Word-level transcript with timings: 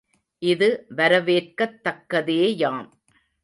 இது 0.41 0.69
வரவேற்கத் 0.95 1.79
தக்கதேயாம். 1.83 2.83